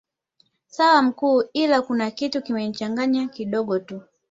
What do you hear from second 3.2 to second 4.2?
kidogo tu